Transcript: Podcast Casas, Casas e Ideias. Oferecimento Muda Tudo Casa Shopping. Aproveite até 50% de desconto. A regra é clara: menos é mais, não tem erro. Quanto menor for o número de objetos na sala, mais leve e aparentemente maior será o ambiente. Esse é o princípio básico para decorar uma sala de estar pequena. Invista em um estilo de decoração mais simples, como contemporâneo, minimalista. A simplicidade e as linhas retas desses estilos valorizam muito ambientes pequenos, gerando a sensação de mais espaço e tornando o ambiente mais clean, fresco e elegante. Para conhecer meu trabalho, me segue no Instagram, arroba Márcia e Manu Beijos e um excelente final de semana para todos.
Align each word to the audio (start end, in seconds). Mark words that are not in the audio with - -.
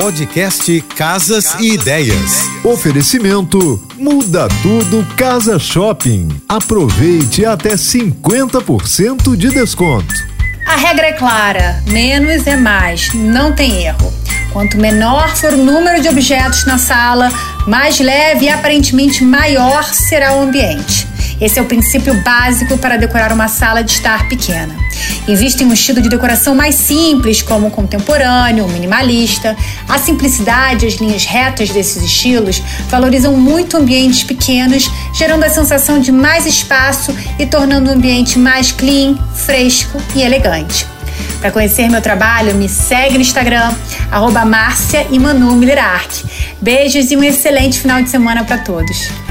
Podcast 0.00 0.80
Casas, 0.94 1.46
Casas 1.46 1.60
e 1.60 1.74
Ideias. 1.74 2.48
Oferecimento 2.62 3.82
Muda 3.96 4.46
Tudo 4.62 5.04
Casa 5.16 5.58
Shopping. 5.58 6.28
Aproveite 6.48 7.44
até 7.44 7.70
50% 7.70 9.34
de 9.34 9.48
desconto. 9.50 10.14
A 10.64 10.76
regra 10.76 11.08
é 11.08 11.12
clara: 11.14 11.82
menos 11.88 12.46
é 12.46 12.54
mais, 12.54 13.12
não 13.12 13.52
tem 13.52 13.86
erro. 13.86 14.14
Quanto 14.52 14.78
menor 14.78 15.34
for 15.34 15.52
o 15.52 15.56
número 15.56 16.00
de 16.00 16.08
objetos 16.08 16.64
na 16.64 16.78
sala, 16.78 17.32
mais 17.66 17.98
leve 17.98 18.44
e 18.44 18.48
aparentemente 18.48 19.24
maior 19.24 19.82
será 19.82 20.36
o 20.36 20.42
ambiente. 20.42 21.08
Esse 21.40 21.58
é 21.58 21.62
o 21.62 21.66
princípio 21.66 22.14
básico 22.22 22.78
para 22.78 22.96
decorar 22.96 23.32
uma 23.32 23.48
sala 23.48 23.82
de 23.82 23.90
estar 23.90 24.28
pequena. 24.28 24.76
Invista 25.26 25.62
em 25.62 25.66
um 25.66 25.72
estilo 25.72 26.00
de 26.00 26.08
decoração 26.08 26.54
mais 26.54 26.74
simples, 26.74 27.42
como 27.42 27.70
contemporâneo, 27.70 28.68
minimalista. 28.68 29.56
A 29.88 29.98
simplicidade 29.98 30.84
e 30.84 30.88
as 30.88 30.94
linhas 30.94 31.24
retas 31.24 31.70
desses 31.70 32.02
estilos 32.02 32.62
valorizam 32.88 33.36
muito 33.36 33.76
ambientes 33.76 34.22
pequenos, 34.22 34.90
gerando 35.14 35.44
a 35.44 35.50
sensação 35.50 36.00
de 36.00 36.10
mais 36.10 36.46
espaço 36.46 37.14
e 37.38 37.46
tornando 37.46 37.90
o 37.90 37.92
ambiente 37.92 38.38
mais 38.38 38.72
clean, 38.72 39.16
fresco 39.34 40.00
e 40.14 40.22
elegante. 40.22 40.86
Para 41.40 41.52
conhecer 41.52 41.88
meu 41.88 42.00
trabalho, 42.00 42.54
me 42.54 42.68
segue 42.68 43.14
no 43.14 43.20
Instagram, 43.20 43.72
arroba 44.10 44.44
Márcia 44.44 45.06
e 45.10 45.18
Manu 45.18 45.60
Beijos 46.60 47.10
e 47.10 47.16
um 47.16 47.22
excelente 47.22 47.80
final 47.80 48.02
de 48.02 48.10
semana 48.10 48.44
para 48.44 48.58
todos. 48.58 49.27